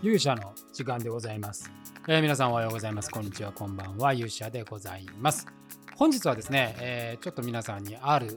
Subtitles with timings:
[0.00, 1.72] 勇者の時間でございます、
[2.06, 3.10] えー皆さんおはようございます。
[3.10, 4.12] こんにちは、こんばんは。
[4.12, 5.46] 勇者でございます。
[5.96, 8.28] 本日はですね、えーちょっと皆さんにある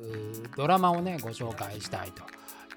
[0.58, 2.24] ドラマをね、ご紹介したいと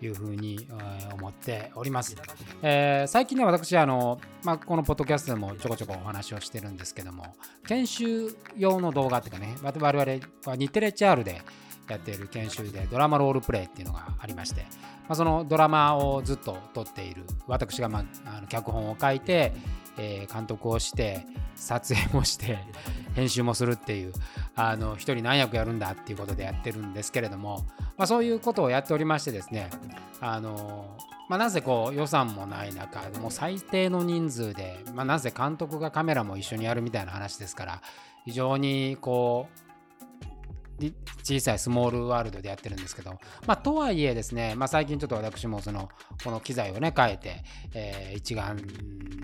[0.05, 2.15] いうふうに、えー思っております。
[2.63, 7.35] えー最近ね、私、あの、まあ、このポッドキャストでもちょこちょこお話をしてるんですけども、
[7.67, 11.41] 研修用の動画っていうかね、我々は日テレ HR で
[11.93, 14.69] やっている研修でドラマロールプレイっていうのがありまして、ま
[15.11, 19.53] あ、そのドラマをずっと撮っている私が、まあ、あの脚本を書いて、
[19.99, 22.59] えー監督をして撮影もして
[23.15, 24.13] 編集もするっていう
[24.57, 27.65] あの一人何役やるんだっていうことでやってるんですけれども、
[27.97, 29.71] まあ、そういうことをやっておりましてですね
[30.21, 30.97] あの
[31.29, 37.83] まあ、なぜこう予算もない中もう最低の人数で、まあ、なぜ監督がカメラも一緒にやるみたいな話ですから
[38.25, 39.74] 非常にこう
[41.23, 43.13] 小さいスモールワールドでやってるんですけど、
[43.47, 45.89] まあ、とはいえですね、まあ、最近ちょっと私もその
[46.23, 48.57] この機材をね変えて、えー一眼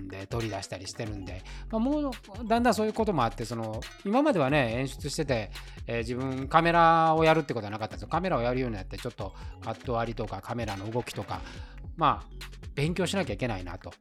[0.09, 2.11] で取り出したりしてるんで、まあ、もう
[2.45, 5.51] だんだんそういうこともあってその今まではね演出してて、
[5.87, 8.07] えー自分カメラをやるってことはなかったんですよ。
[8.09, 11.41] カメラをやるようになってちょっとカット割りとかカメラの動きとか
[11.97, 12.41] まあ
[12.75, 13.91] 勉強しなきゃいけないなと。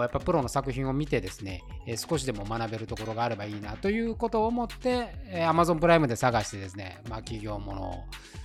[0.00, 1.62] やっぱプロの作品を見てですね、
[1.96, 7.90] 少しでも学べるところがあればいいなということを思って、えー Amazon プライムで探してですね、まあ、企業ものを、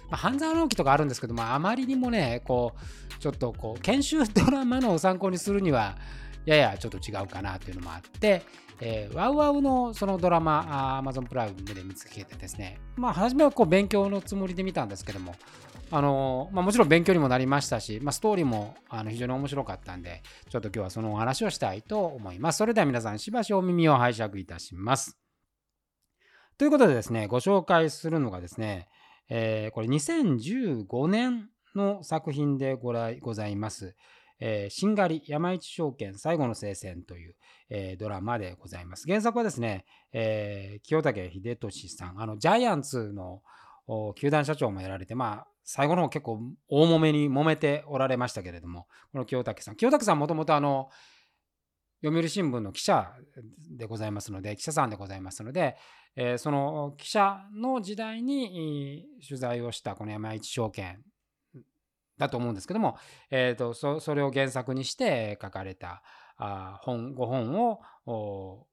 [0.10, 5.98] まあ、半沢直樹とかあるんですけど、まあ、あまりにもねこうちょっとこう研修ドラマのを参考にするには
[6.46, 8.44] ややちょっと違うかなというのもあって、
[8.82, 15.36] えー、ワウワウのそのドラマ、あー Amazon プライムで見つけてですね、まあ、初めはこう勉強のつもりで見たんですけども、
[15.92, 22.58] あのまあ、もちろん勉強にもなりましたし、まあ、ストーリーもあの非常に面白かったんで、ちょっと今日はそのお話をしたいと思います。
[22.58, 25.20] それでは皆さん、しばしお耳を拝借いたします。
[26.58, 28.88] ということでですね、ご紹介するのがですね、
[29.30, 33.96] えーこれ2015年の作品でごらいございます。
[34.40, 37.36] えー、しんがり山一証券最後の聖戦という、
[37.70, 39.06] えードラマでございます。
[39.08, 43.42] 原作はですね、えー清武秀俊さん、あのジャイアンツの
[44.16, 49.76] 球団社長もやられて、まあ、最後の方結構大揉めに揉めておられましたけれども、この清武さん。
[49.76, 50.90] 清武さんもともとあの、
[52.04, 53.12] 読売新聞の記者
[53.78, 55.76] でございますので、記者さんでございますので、
[56.16, 61.04] えーその記者の時代に取材をしたこの山一証券
[62.20, 62.98] だと思うんですけども、
[63.32, 66.04] えーとそそれを原作にして書かれた
[66.38, 67.72] あ本5本
[68.06, 68.68] を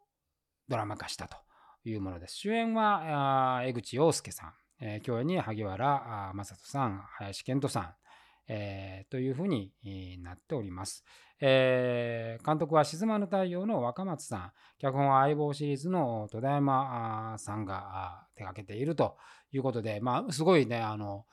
[0.68, 1.36] ドラマ化したと
[1.84, 2.36] いうものです。
[2.36, 7.94] 主演はあ江口洋介さん、えー共演に萩原あー正人さん、林健人さん、
[8.48, 9.72] えーというふうに
[10.22, 11.04] なっております。
[11.40, 19.16] えー監督は沈まぬ太陽の若松さん、脚本は相棒シリーズの戸田山さんが手掛けていると
[19.52, 21.26] いうことで、まあ、すごいね、あの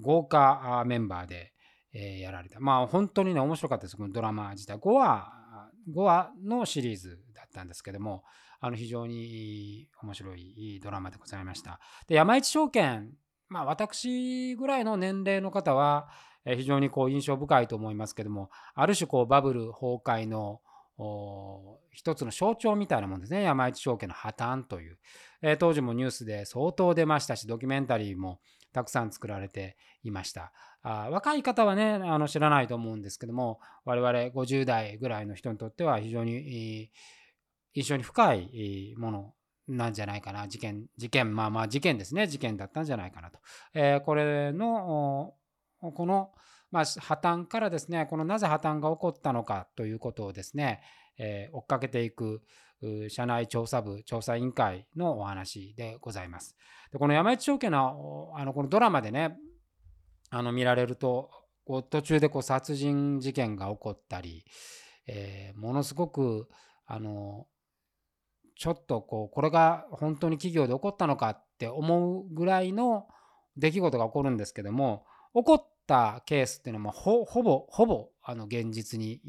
[0.00, 1.52] 豪華メンバーで、
[1.92, 2.60] えーやられた。
[2.60, 4.76] まあ、本当にね、面白かったです、このドラマ自体。
[4.76, 5.32] 5話、
[5.92, 8.24] 5話のシリーズだったんですけども、
[8.60, 11.80] あの非常に面白いドラマでございました。
[12.06, 13.10] で、山一証券、
[13.48, 16.08] まあ、私ぐらいの年齢の方は、
[16.44, 20.60] 非常にこう印象深いと思いますけども、ある種こうバブル崩壊の
[21.92, 23.42] 一つの象徴みたいなもんですね。
[23.42, 24.98] 山一証券の破綻という。
[25.42, 28.40] えー当時もニュースで相当出ましたし、ドキュメンタリーも
[28.72, 30.52] たくさん作られていました。
[30.82, 36.90] あ若い方はね、あの知らないと思うんですけども、我々50代ぐらいの人にとっては非常に
[37.74, 39.34] 印象に深いもの
[39.68, 40.48] なんじゃないかな。
[40.48, 42.26] 事件、事件、まあまあ事件ですね。
[42.26, 43.38] 事件だったんじゃないかなと。
[43.74, 45.34] えーこれの、
[45.80, 46.32] この、
[46.70, 50.82] まあ、破綻からですね、このなぜ破綻が起こったのかということをですね、
[51.18, 52.42] えー追っかけていく
[53.08, 56.56] 社内調査部調査委員会のお話でございます。
[56.92, 59.36] でこの山一証券のあのこのドラマでね
[60.30, 61.30] あの見られると
[61.64, 64.44] こう途中でこう殺人事件が起こったり、
[65.06, 66.48] えーものすごく
[66.86, 67.46] あの
[68.56, 73.06] ちょっとこうこれが本当に企業で起こったのかって思うぐらいの
[73.56, 79.20] 出来事が起こるんですけども起こったケースっていうのはほほぼほぼあの現実に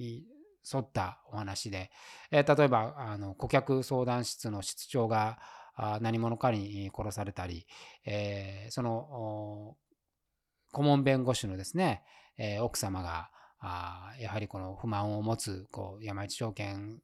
[0.74, 1.92] 沿ったお話で、
[2.32, 5.40] えー例えばあの顧客相談室の室長が
[6.02, 7.66] 何者かに殺されたり、
[8.06, 9.76] えーその
[10.72, 12.04] 顧問弁護士のですね、
[12.38, 13.30] えー奥様が
[13.60, 17.00] あやはりこの不満を持つこう山一証券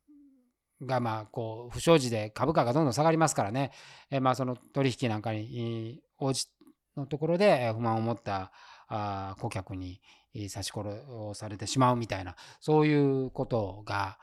[0.82, 3.72] がまあこう不祥事で株価がどんどん下がりますからね、
[4.12, 6.46] えーまあその取引なんかに応じ
[6.96, 8.52] のところで不満を持った
[8.88, 10.02] あ顧客に
[10.34, 10.90] 刺し殺
[11.34, 14.18] されてしまうみたいなそういうことが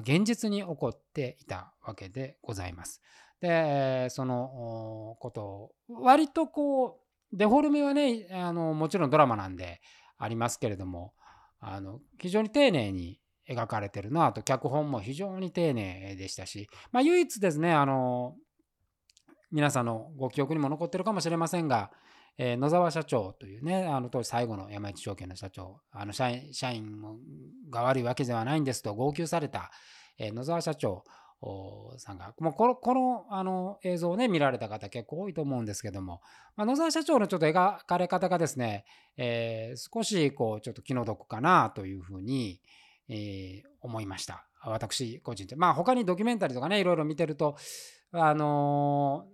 [0.00, 3.00] 現実に起こっていたわけでございます。
[3.40, 7.00] でそのことを割とこ
[7.32, 9.80] うデフォルメはねあのもちろんドラマなんで
[10.18, 11.14] ありますけれども
[11.58, 13.18] あの非常に丁寧に
[13.48, 18.36] 描かれてるなと脚本も非常に丁寧でしたし、まあ、唯一ですねあの
[19.50, 21.90] 皆さんのご記憶にも残ってるかもしれませんが、
[22.38, 27.02] えー、野沢社長というねあの当時最後の山一証券の社長あの社員社員
[27.70, 29.70] が悪いわけではないんですと号泣された、
[30.18, 31.04] えー、野沢社長
[31.96, 36.20] さんがもうこのこのあの映像をね見られた方結構多いと思うんですけども、
[36.54, 38.84] まあ、野沢社長のちょっと描かれ方がですね、
[39.16, 42.60] えー、少しこうちょっと気の毒かなというふうに、
[43.08, 44.46] えー、思いました。
[44.62, 45.56] 私個人で。
[45.56, 47.56] まあ他にドキュメンタリーとかねいろいろ見てると
[48.12, 49.24] あの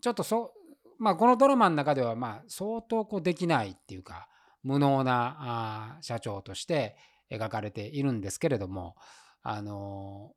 [0.00, 0.52] ー、ちょっとそ
[0.98, 4.28] まあこのドラマの中ではまあ相当こうできないっていうか
[4.62, 6.96] 無能なあ社長として
[7.30, 8.96] 描かれているんですけれども
[9.42, 10.32] あの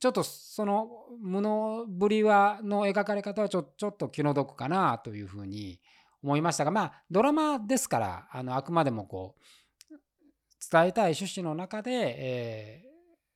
[0.00, 0.88] ちょっとその
[1.20, 5.80] 無能ぶりはの描かれ方はちょちょっと気の毒かなというふうに
[6.22, 9.94] 思いましたがまあドラマですからあのあくまでもこう
[10.70, 12.88] 伝えたい趣旨の中で、えー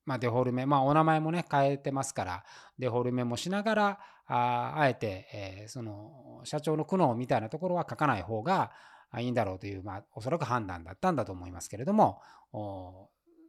[0.04, 2.44] まあ、デフォルメまあお名前もね変えてますから
[2.78, 8.72] デフォルメもしながらああえて、えー、その社長の苦悩みたいなところは書かない方が
[9.18, 12.20] いいんだろうという、まあ、おそらく判断だったんだと思いますけれども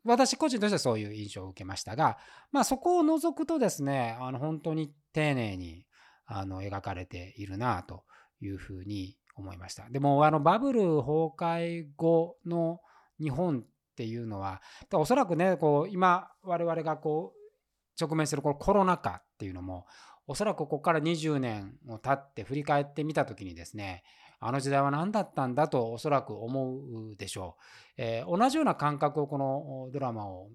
[0.03, 2.17] 私個人としてはそういう印象を受けましたが、
[2.51, 5.85] まあ、そこを除くとですねあの本当に丁寧に
[6.25, 8.03] あの描かれているなと
[8.41, 9.89] いうふうに思いました。
[9.89, 12.81] でもあのバブル崩壊後の
[13.19, 14.61] 日本っていうのは
[14.93, 19.85] おそらくねこう今我々がこう直面するこのコロナ禍っていうのも
[20.25, 24.03] おそらくここから20年を経って振り返ってみた時にですね
[24.39, 27.63] あの時代は何だったんだとおそらく思うでしょう。
[27.97, 30.49] えー、同じような感覚をこのドラマを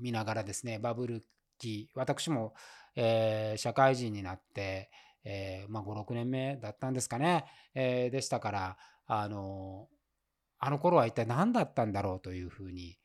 [0.00, 1.22] 見ながらですね、バブル
[1.58, 2.54] 期、私も、
[2.94, 4.90] えー、社会人になって、
[5.22, 7.44] えー、まあ、5、6年目だったんですかね、
[7.74, 9.88] えでしたから、あの
[10.58, 12.98] あの頃は一体何だったんだろうというふうに、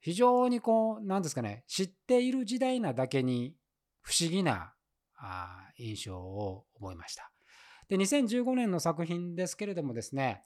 [0.00, 3.54] 非常にこう、なんですかね、知っている時代なだけに
[4.02, 4.72] 不思議な
[5.76, 7.30] 印象を覚えました。
[7.88, 10.42] で2015年の作品ですけれどもですね、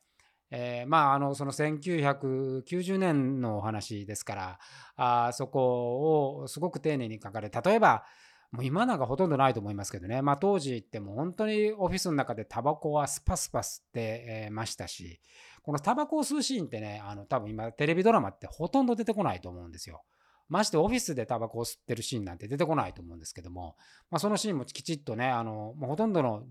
[0.51, 4.59] えー、まああのその1990年のお話ですから
[4.97, 8.05] あそこをすごく丁寧に書かれ例えば
[8.53, 15.21] もう今なんかほとんどないと思いますけどね、まあ、当時ってもう本当にオフィスの中でタバコはスパスパ吸ってましたし
[15.63, 20.03] このタバコを吸うシーンってねあの多分今テレビドラマってほとんど出てこないと思うんですよ。
[20.49, 23.77] ましてオフィスでタバコを吸ってるシーンなんて出てこないと思うんですけども、
[24.11, 26.43] まあ、そのシーンもきちっとねあのもうほとんどの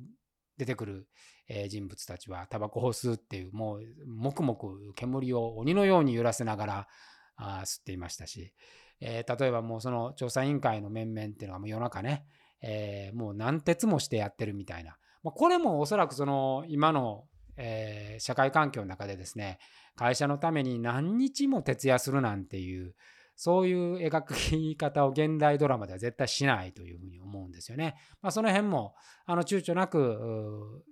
[0.57, 1.07] 出てくる、
[1.47, 4.57] え人物たちはタバコを吸うっていうもう黙々
[4.95, 6.88] 煙を鬼のように揺らせながら
[7.36, 8.54] あ吸っていましたし、
[9.01, 12.25] えー、例えばもうその調査委員会の面々っていうのはもう夜中ね、
[12.62, 17.25] えー、もう何鉄もしてやってるみたいな、まあ、これもおそらくその今の、
[17.57, 19.57] えー、社会環境の中でですね
[19.95, 22.95] 会社のために何日も徹夜するなんていう
[23.36, 27.95] そういう描き方を現代ドラマでは絶対しないというふうに思うんですよね。
[28.21, 28.94] まあ、その辺も
[29.25, 30.83] あの躊躇なく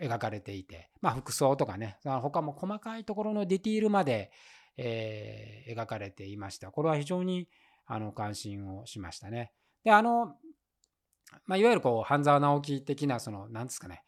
[0.00, 1.98] 描かれていて、まあ、服装とかね。
[2.02, 4.30] 他も細かいところのディティールまで、
[4.76, 6.70] えー、描かれていました。
[6.70, 7.48] これは非常に
[7.86, 9.52] あの関心をしましたね。
[9.84, 10.36] であの、
[11.46, 14.02] まあ、いわゆるこう半沢直樹的なその何ですかね、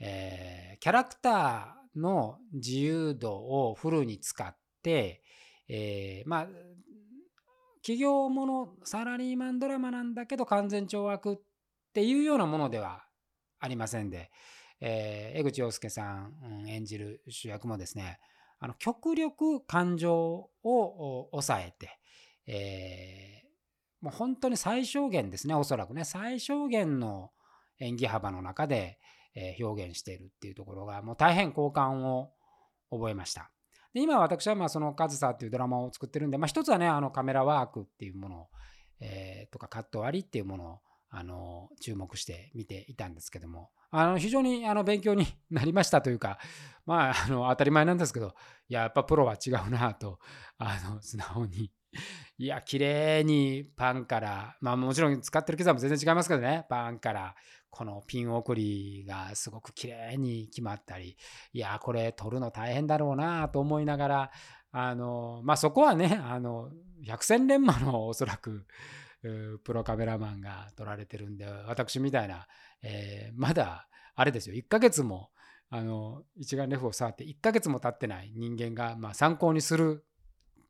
[0.00, 5.22] えー、キャラクターの自由度をフルに使って、
[5.68, 6.48] えー、まあ
[7.82, 11.40] 企業ものサラリーマンドラマなんだけど完全懲悪っ
[11.92, 13.04] ていうようなものでは
[13.60, 14.30] ありませんで、
[14.80, 18.18] えー、江口洋介さん、うん、演じる主役もですね
[18.60, 21.98] あの極力感情を抑えて、
[22.46, 27.30] えー、もう本当に最小限ですねおそらくね最小限の
[27.80, 28.98] 演技幅の中で、
[29.34, 32.32] えー、表現しているっていうところがもう大変好感を
[32.90, 33.50] 覚えました。
[33.94, 38.48] で今私はまあその「カズサ」っていうドラマを作ってるんで、まあ、一つはねあのカメラワークっていうものを、
[39.00, 43.70] えー、とかカット割りっていうものをあの注目して見ていたんですけども。
[43.90, 46.38] あの非常にあの勉強になりましたというか
[46.84, 48.34] まああの当たり前なんですけど
[48.68, 50.18] いややっぱプロは違うなと
[50.58, 51.70] あの素直に。
[52.36, 56.66] いや綺麗にパンからまあもちろん使ってる機材も全然違いますけどね。
[56.68, 57.34] パンから
[57.70, 61.16] このピン送りがすごく綺麗に決まったり
[61.52, 64.30] いやこれ撮るの大変だろうなと思いながら
[64.70, 66.70] あのまあそこはねあの
[67.02, 68.66] 百戦錬磨のおそらく
[69.22, 72.46] プロカメラマンが撮られてるんで私みたいな、
[72.82, 74.56] えー、まだあれですよ。
[74.56, 75.30] 1ヶ月も
[75.70, 80.04] あの一眼レフを触って1ヶ月も経ってない人間が、まあ、参考にする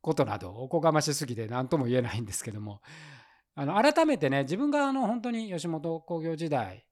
[0.00, 2.81] ことなどおこがましすぎて何とも言えないんですけども。
[3.61, 6.87] あの改めてね自分があの本当に吉本興業時代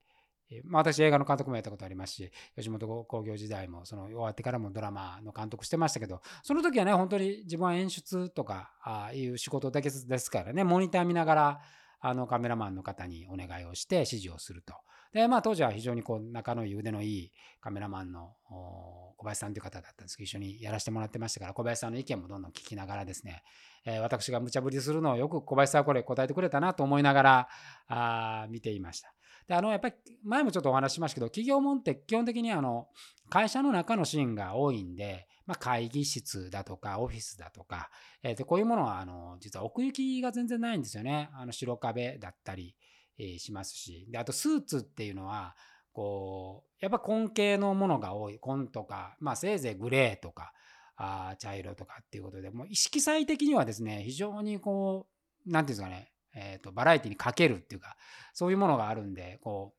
[0.64, 11.60] まあ、私映画の監督もやったことありますし吉本興業時代もその終わってからもドラマの監督してましたけどその時はね本当に自分は演出とかあいう仕事だけですからねモニター見ながら
[12.00, 14.74] あのカメラマンの方にお願いをして指示をすると。
[15.12, 23.42] でまあ当時は非常にこう仲のいい腕のいいカメラマンの小林さんという方だったんですけど一緒にやらせてもらってましたから小林さんの意見もどんどん聞きながらですね、
[23.86, 27.48] えー、私が無茶ぶりするのをよく小林さんはこれ答えてくれたなと思いながら
[27.88, 29.15] あ見ていました。
[29.48, 32.88] であのやっぱり前もちょっとお話ししましたけど企業もんって基本的にあの
[33.30, 37.90] 会社の中のシーンが多いんで、まあ、会議室だとかオフィスだとか、
[38.22, 41.30] えー、とこういうものはあの実は奥行きが全然ないんですよね。
[41.34, 42.74] あの白壁だったり、
[43.18, 45.54] えー、しますしであとスーツっていうのは
[45.92, 50.52] こうやっぱ根系のものが多い紺とか、まあ、せいぜいグレーとか
[50.96, 55.06] あ茶色とかっていうことでもう意識彩的にはですね非常にこ
[55.46, 57.96] う何て言うんですかねえーと、バラエティにかけるっていうか
[58.34, 59.74] そういうものがあるんでこ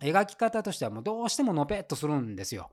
[0.00, 2.70] う描き方としてはもうどうしてものぺっとするんですよ。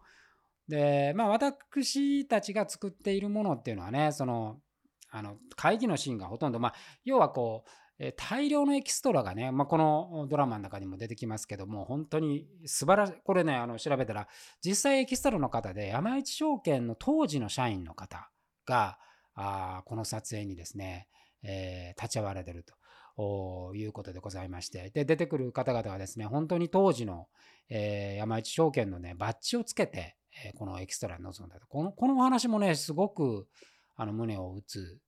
[0.67, 4.61] でまあ私たちが作っているものっていうのはねその
[5.09, 14.27] あの会議のシーンがほとんどまあ要はこう大量のエキストラがね、まあ、このドラマの中にも出てきますけども本当に素晴らしいこれねあの調べたら
[14.63, 18.29] 実際エキストラの方で山一証券の当時の社員の方
[18.65, 18.97] が
[19.35, 21.07] あこの撮影にですね、
[21.43, 22.73] えー、立ち会われてると。
[23.17, 27.27] いうことでございまして、で、出てくる方々はですね、本当に当時の、
[27.69, 30.15] えー、山一証券のね、バッジをつけて、
[30.45, 31.67] えー、このエキストラに臨んだと。
[31.67, 33.47] この、このお話もね、すごく、
[33.95, 34.99] あの、胸を打つ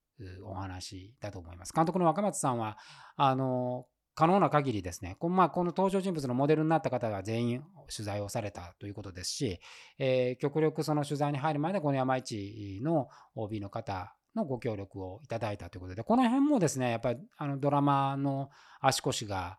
[0.46, 1.74] お話だと思います。
[1.74, 2.78] 監督の若松さんは、
[3.16, 9.60] あの、可能な限りですね、この,、まあ、この登場人物のモデルになった方が全員取材をされたということですし、
[9.98, 18.50] えー、極力その取材に入る前でこの山一の OB の方のご協力をいただいたということで、この辺もですね、やっぱりあのドラマの
[18.82, 19.58] 足腰が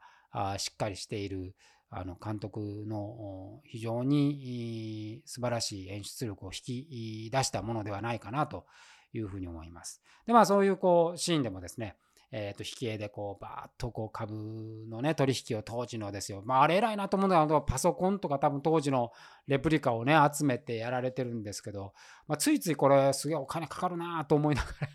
[0.58, 1.54] しっかりしている
[1.90, 8.66] あの監督の非常に素晴らしい演出力を引き出したものではないかなと
[9.12, 10.02] いうふうに思います。
[10.26, 11.96] で、まあそういうこうシーンでもですね、
[12.36, 14.34] えー、と引き絵でこうバーッとこう株
[14.90, 19.12] のね取引を当時のですよ、まあ、あれ偉いなと思うのはパソコンとか多分当時の
[19.46, 21.92] レプリカをね集めてやられてるんですけど、
[22.26, 24.88] まあ、ついついこれすげえお金かかるなと思いながら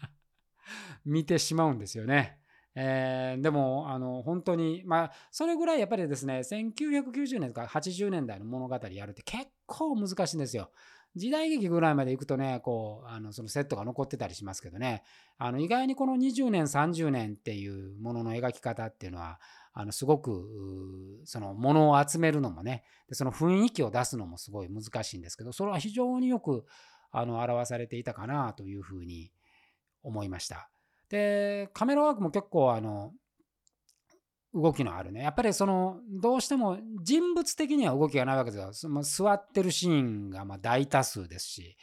[1.06, 2.38] 見てしまうんですよね。
[2.76, 10.72] えー、でもあの本当にまあそれぐらいやっぱりですね1990年とか80年代の物語やるって結構難しいんですよ。
[11.16, 15.04] 時代劇ぐらいまで行くとね、こう、あのそのセットが残ってたりしますけどね、
[15.38, 19.40] あの意外にこの20年、30年っていうものの描き方っていうのは、
[19.74, 26.66] あのすごく、そのものを集めるのもねで、その雰囲気を出すのもすごい難しいんですけど、それは非常によく
[27.12, 29.32] あの表されていたかなというふうに
[30.04, 30.70] 思いました。
[31.10, 33.14] で、カメラワークも結構あの、
[34.54, 35.22] 動きのあるね。
[35.22, 39.02] やっぱりその、どうしても人物的には動きがないわけですよ。
[39.04, 41.78] 座ってるシーンがま大多数ですし、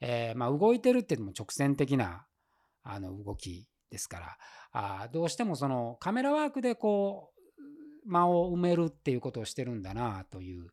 [0.00, 2.26] えー、ま動いてるっていうのも直線的な
[2.82, 4.36] あの動きですから、
[4.72, 7.38] あどうしてもそのカメラワークでこう、
[8.10, 10.68] 間を埋めるっていうことをしてるんだなという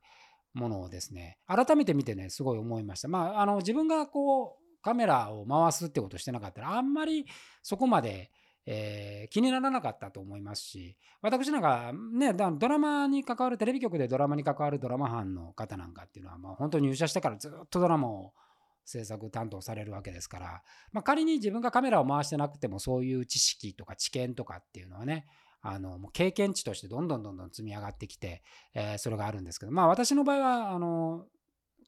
[0.54, 3.08] ものをですね、改めて見てね、すごい思いました。
[3.08, 7.26] まあ、あの自分がこう、カメラを回すってことをしてなかったら、あんまり
[7.62, 8.32] そこまで、
[8.66, 18.34] えー、気にならなかったと思いますし、私なんかね、ドラマに関わる、テレビ局でドラマに関わるドラマ班の方なんかっていうのは、まあ、本当に入社してからずっとドラマを
[18.86, 25.26] 制作担当されるわけですから、まあ、仮に自分がカメラを回してなくても、そういう知識とか知見とかっていうのはね、
[25.62, 28.44] あのもう経験値としてどんどんどんどん積み上がってきて、
[28.76, 31.26] えー、それがあるんですけど、まあ私の場合は、あの、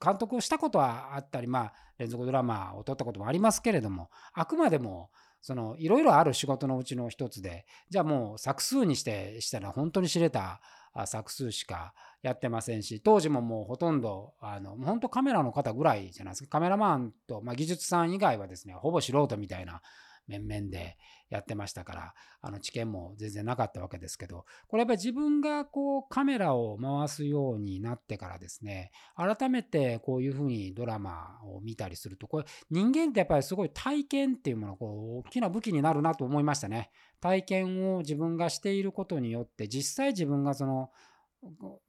[0.03, 10.61] 監督をしたことはあったり、まあ連続ドラマを撮ったこともありますけれども、あくまでも、そのいろいろある仕事のうちの一つでじゃあもう作数にしてしたら本当に知れた
[11.05, 16.49] 作数しかやってませんし当時ももうほとんどあの本当カメラの方ぐらいじゃないですか。
[16.49, 19.81] カメラマンと、まあ、技術さん以外はですねほぼ素人みたいな
[20.27, 20.97] 面々で
[21.29, 36.91] やってましたからあの知見も全然なかったわけですけどこれやっぱり自分がこうカメラを回すようになってからですね改めてこういうふうにドラマを見たりするとこれ人間ってやっぱりすごい体験っていうものこう大きな武器になるなと思いましたね。
[37.19, 40.91] 体験を自分がしていることによって実際自分がその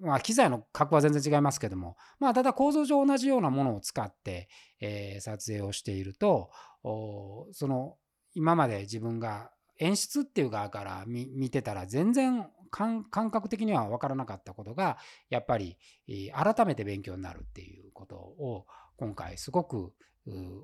[0.01, 4.49] まあ、機材の格は全然違いますけども、まあ、ただ構造上同じようなものを使って、
[4.81, 6.51] えー、撮影をしていると
[6.83, 7.97] その
[8.35, 14.99] 今まで自分が演出っていう側から見てたら全然感覚的には分からなかったことが
[15.31, 15.77] やっぱり
[16.33, 18.67] 改めて勉強になるっていうことを
[18.97, 19.93] 今回すごく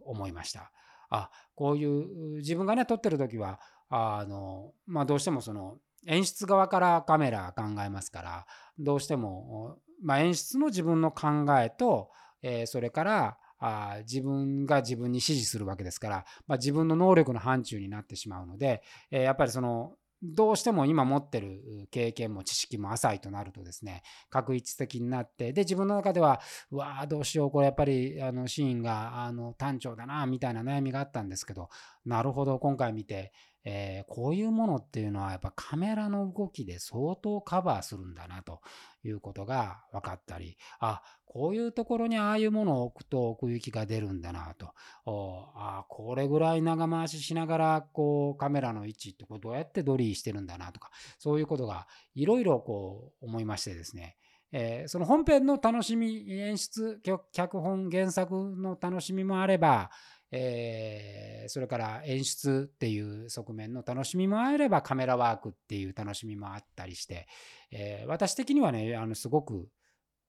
[0.04, 0.72] 思いました。
[1.10, 8.46] あこういう自分がね撮ってる時はあの、まあ、どうしてもその演出側からカメラ考えますから
[8.78, 12.10] どうしてもまあ、演出の自分の考えと、
[12.42, 19.94] えー、それからあ自分が自分に指示するわけですから、まあ、自分の能力の範疇になってしまうので、えー、やっぱりその
[20.24, 26.40] どうしても今持ってる経験も知識も浅いとなるとですね、確一的になって、で、自分の中では、
[26.70, 31.68] うわあ、どうしよう、これやっぱりあのシーンがあの単調だな、みたいな悩みがあったんですけど、
[32.06, 33.32] なるほど、今回見て、
[33.64, 38.60] えー、こういうものっていうのはやっぱカメラの動きで相当カバーするんだなと
[39.02, 41.02] いうことが分かったり、あ、
[41.34, 44.72] こういうところにああいうものを置くと奥行きが出るんだなと、
[45.04, 54.16] あこれぐらい長回ししながらこうカメラの位置ってこうどうやってドリーしてるんだなとか、そういうことがいろいろこう思いましてですね、
[54.52, 57.00] えー、その本編の楽しみ、演出、
[57.32, 59.90] 脚本、原作の楽しみもあれば、
[60.30, 67.26] えー、それから演出っていう側面の楽しみもあればカメラワークっていう楽しみもあったりして、
[67.72, 69.68] えー、私的にはねあのすごく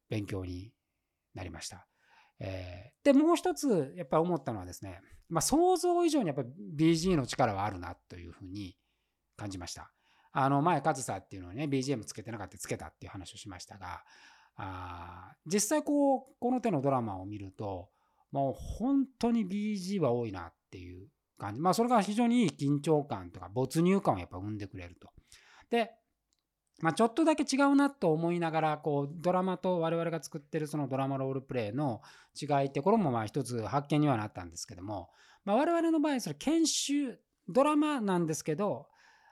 [0.09, 0.71] 勉強に
[1.35, 1.87] なりました。
[2.39, 4.99] えー、でもう一つやっぱり思ったのはですね、
[5.29, 6.43] まあ、想像以上にやっぱ
[6.75, 8.75] BG の力はあるなというふうに
[9.37, 9.91] 感じました。
[10.31, 14.03] あの前、カズサっていうのにね、BGM つけてなかったつけたっていう話をしましたが、
[14.57, 17.89] あ実際こう、この手のドラマを見ると、
[18.31, 21.61] もう本当に BG は多いなっていう感じ。
[21.61, 25.09] まあそれが非常にいい緊張感とか没入感をやっぱ生んでくれると。
[25.69, 25.91] で、
[26.81, 32.01] まあ、ちょっとだけ違うなと思いながらこうドラマと我々が作ってるそのドラマロールプレイの
[32.39, 35.09] 違いってこれもまあ一つ発見にはなったんですけども、
[35.45, 37.17] まあ、我々の場合それ研修
[37.47, 38.87] ドラマなんですけど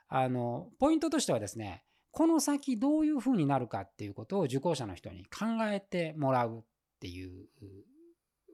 [0.08, 6.62] あのポイントとしてはですねこの先どういうふうになるかっていうことを受講者の人に考えてもらうっ
[7.00, 7.48] ていう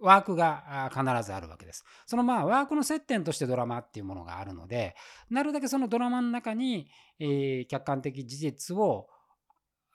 [0.01, 1.85] ワークが必ずあるわけです。
[2.07, 4.97] そのまあワークの接点としてドラマっていうものがあるので、
[5.29, 6.89] なるだけそのドラマの中に、
[7.19, 9.09] え、客観的事実を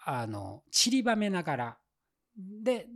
[0.05, 1.77] あの散りばめながら、
[2.63, 2.87] で、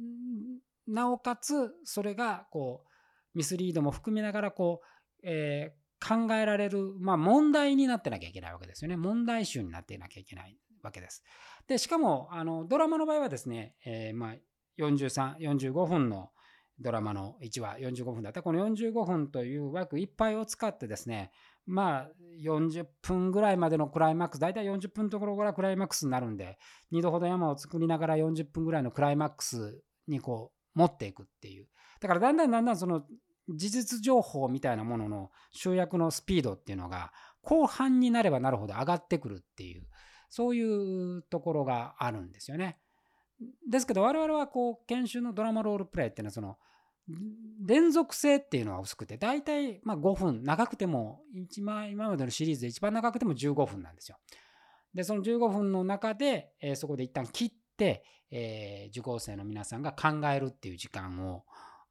[0.87, 8.97] なおかつそれがこうミスリードも含めながらこう、えー、考えられる、まあ、問題になってなきゃいけないわけですよね。
[8.97, 11.23] 問題集になっていなきゃいけないわけです。
[11.67, 14.35] で、しかもあのドラマの場合はですね、えー、まあ
[14.79, 16.31] 43、45分の
[16.79, 21.31] ドラマの1話45分だったこの45分という枠いっぱいを使ってですね
[21.65, 22.09] まあ
[22.41, 26.57] 40分ぐらいまでのクライマックス大体40分のところからクライマックスになるんで
[26.93, 31.67] 2度ほど山を作りながら40分ぐらいのクライマックスにこう持っていくっていう
[31.99, 33.03] だからだんだんだんだんその
[33.49, 37.11] 事実情報みたいなものの集約のスピードっていうのが
[37.41, 39.87] 後半になればなるほど上がってくるっていう
[40.29, 42.77] そういうところがあるんですよね。
[43.69, 46.57] ですけど我々はこう研修のドラマロールプレイっていうのはその
[47.65, 54.17] 連続性っていうのは薄くて大体ま5分長くても一番今までのシリーズで一番長くても15分なんですよ。
[54.93, 61.45] でその15分の中で、え、そこで一旦切って、え、受講生の皆さんが考えるっていう時間を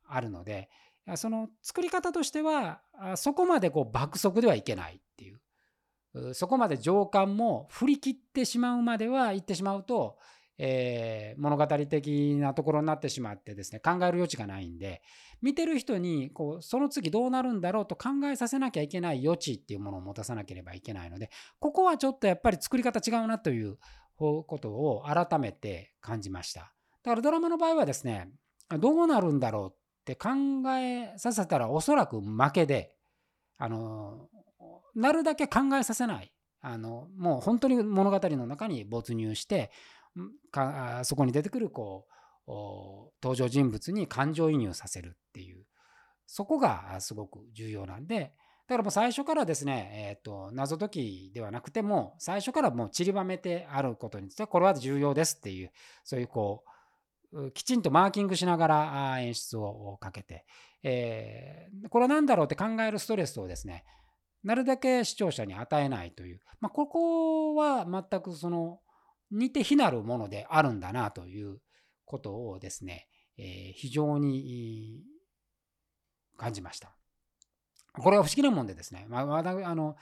[0.09, 0.69] あるので
[1.17, 2.81] その作り方としては
[3.17, 10.19] そこまでこう爆速ではいけないっていうそこまで情感も振り切ってしまうまでは行ってしまうと
[10.59, 15.03] えー、物語的なところになってしまってですね考える余地がないんで
[15.41, 23.79] 見てる人にこうその次どうなるんだろうと考えさせなきゃいけない余地っていうものを持たさなければいけないのでここはちょっとやっぱり作り方違うなという
[24.17, 26.73] ことを改めて感じました。
[27.05, 28.31] だからドラマの場合はですね
[28.81, 30.29] どうなるんだろうって考
[30.77, 32.97] えさせたらおそらく負けで
[33.59, 34.29] あの
[34.97, 36.33] なるだけ考えさせない。
[36.61, 39.71] あのもう本当に物語の中に没入して
[40.51, 42.07] かそこに出てくるこ
[42.47, 42.51] う
[43.23, 45.65] 登場人物に感情移入させるっていう。
[46.29, 48.35] そこがすごく重要なんで。
[48.69, 55.71] だからもう最初からですね、えーと、謎解きではなくても最初からもう散りばめてあることについてこれは重要ですっていう
[56.05, 56.65] そういうこ
[57.33, 60.45] うきちんとマーキングしながら演出をかけて、
[60.83, 63.85] えー、これは何だろうって考えるストレスをですね
[64.45, 68.81] なるだけ視聴者に与えないという、まあ、ここは全くその
[69.31, 71.59] 似て非なるものであるんだなという
[72.05, 75.03] ことをですね、えー、非常に
[76.37, 76.95] 感じました。
[77.95, 79.97] これは不思議なもんでですね、まあ、あの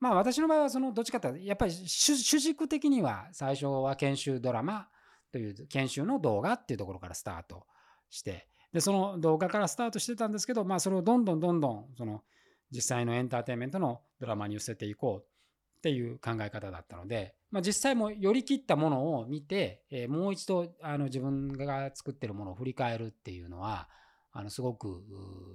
[0.00, 4.88] まあ私の場合はそのどっちかというとやっぱり主軸的には最初は研修ドラマ
[5.32, 7.66] という研修の動画っていうところからスタート
[8.10, 12.22] してでその動画からスタートしてたんですけど、まあ、それをどんどんどんどんその
[12.70, 15.35] 実際のエンターテインメントのドラマに寄せていこう
[15.86, 23.88] っていう考え方だったので、まあ、実際も寄り切ったものを見て、えー、もう一度あの自分が作ってるものを振り返るっていうのは
[24.32, 25.04] あのすごく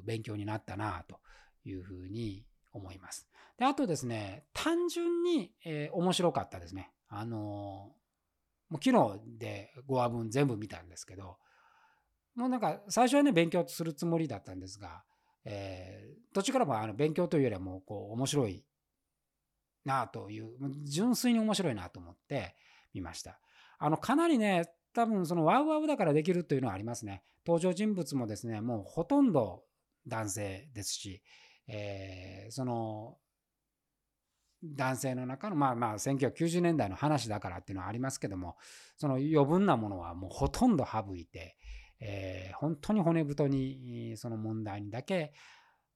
[0.06, 1.20] 勉強になったなと
[1.66, 3.28] いうふうに思います。
[3.60, 6.92] であとですね単純に、えー、面白かったですね。
[7.10, 7.92] あの
[8.70, 11.36] もう昨日で5話分全部見たんですけど、
[12.36, 15.04] もうなんか最初はね、勉強するつもりだったんですが、
[15.44, 18.64] えー、途中からもあの勉強というよりはもうこう面白い
[19.86, 20.50] なという、
[20.84, 22.56] 純粋に面白いなと思って
[22.94, 23.40] 見ました。
[23.80, 27.24] あの、かなりね、多分そのワウワウだからできるというのはありますね。
[27.46, 29.64] 登場人物もですね、もうほとんど
[30.08, 31.22] 男性ですし、
[31.68, 33.18] えー、その
[34.64, 38.58] 男性の中のまあまあ1990年代の話だからっていうのはありますけども
[38.98, 41.56] その余分なものはもうほとんど省いて、
[42.00, 45.34] えー、本当に骨太にその問題にだけ、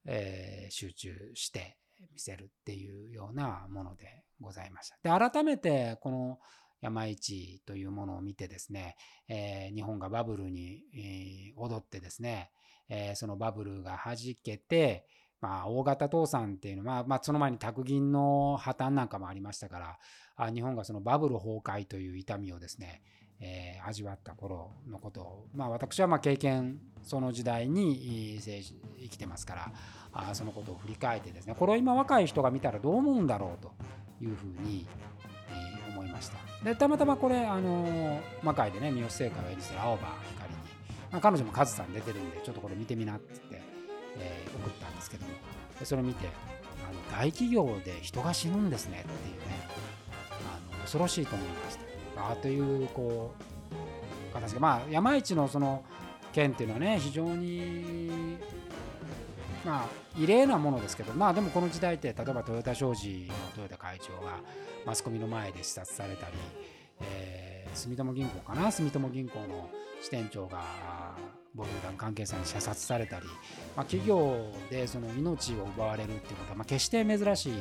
[0.06, 1.78] えー、集中して
[2.12, 4.98] 見せるっていうようなものでございました。
[5.20, 6.40] で改めてこの
[6.82, 8.96] 山市というものを見てですね、
[9.28, 12.52] えー、日本がバブルに、えー、踊ってですね、
[12.90, 15.08] えー、そのバブルがはじけて、
[15.42, 19.98] まあ、大型倒産っていうのは、まあ、その前に宅銀の破綻なんかもありましたから
[20.36, 23.02] あ日本がそのバブル崩壊という痛みをですね、
[23.40, 29.72] えー、味わった頃のことを、まあ、私はまあ経験その時代に生きてますから
[30.14, 33.74] あそのことを振り返ってですねこれを今若い人が見たらどう思うんだろうと
[34.24, 34.88] いうふうに、
[35.50, 36.38] えー、思いました。
[36.64, 40.60] でたまたまこれ、あの、魔界でね三好聖火を演じてる青葉光に、
[41.12, 43.62] まあ、彼女もカズさん出てるんでちょっとこれ見てみなって言って、
[44.18, 45.34] えー、送ったんですけども
[45.80, 46.28] でそれを見て
[46.90, 49.68] あの大企業で人が死ぬんですねっていうね
[50.72, 51.95] あの恐ろしいと思いました。
[52.18, 53.34] あというこ
[54.32, 55.84] う形でまあ山一のその
[56.34, 58.38] 件っていうのはね非常に
[59.66, 59.86] まあ
[60.18, 64.40] 異例なものですけどまあでもこの時代って例えばトヨタ商事の豊田会長が
[64.86, 66.34] マスコミの前で視察されたり、
[67.02, 69.70] えー、住友銀行かな住友銀行の
[70.02, 70.62] 支店長が
[71.56, 73.26] 暴力団関係者に射殺されたり、
[73.76, 77.54] まあ、企業でその命を奪われるっていうことは、まあ、決して珍しい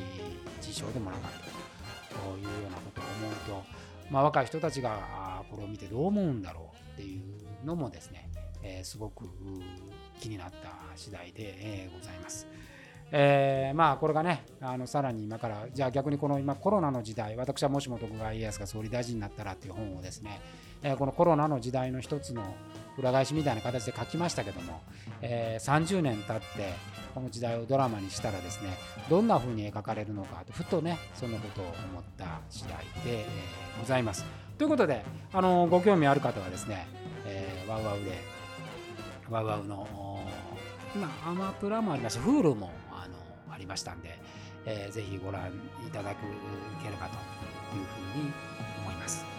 [0.61, 8.29] 事象でもなかったというようなことを思うと、まあ、若い人たちがこれを見てどう思うんだろうっていうのもですね、
[8.63, 9.25] え、すごく
[10.19, 12.47] 気になった次第で、え、ございます。
[13.11, 20.41] えー、まあこれがねあのさらに今からじゃあ逆にこの今コロナの時代私はもしも徳川家康が総理大臣になったらっていう本をですね、
[20.81, 22.43] えー、このコロナの時代の一つの
[22.97, 24.81] 裏返しみたいな形で書きましたけども、
[25.21, 26.73] えー、30年経って
[27.13, 28.77] この時代をドラマにしたらですね
[29.09, 32.71] どんな風に描かれるのかとふとねそんなことを思った次第
[33.05, 34.25] で、えー、ございます。
[34.57, 35.03] ということで
[35.33, 36.87] あのご興味ある方はですね、
[37.25, 38.21] えー、ワウワウで
[39.29, 39.87] ワウワウの
[40.95, 44.17] 今アマプラもありました Hulu もあのありましたんで、
[44.65, 45.51] えー、ぜひご覧
[45.85, 47.15] いただければと
[47.75, 48.31] いうふうに
[48.81, 49.34] 思います。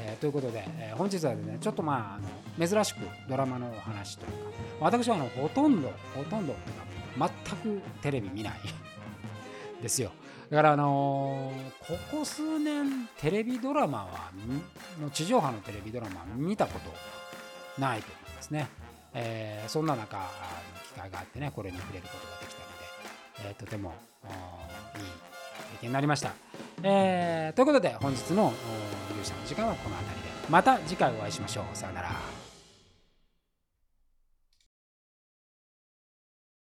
[0.00, 4.36] えー、ということで、えー、本日はですねちょっとまああの珍しくドラマのお話というか
[4.80, 6.54] 私はあのほとんどほとんど
[7.18, 8.54] 全くテレビ見ない。
[9.82, 10.10] ですよ。
[10.50, 14.30] だからあのー、ここ数年テレビドラマは
[15.00, 16.90] の地上波のテレビドラマ見たこと
[17.80, 18.68] ないと思いますね、
[19.12, 20.16] えー、そんな中
[20.94, 22.68] 機会があってねこれに触れることができたの
[23.44, 23.92] で、えー、とても
[24.96, 25.02] いい
[25.72, 26.32] 経験になりました、
[26.82, 28.52] えー、ということで本日の
[29.10, 30.28] 勇者の時間はこの辺りで。
[30.48, 31.76] また次回お会いしましょう。
[31.76, 32.37] さよなら。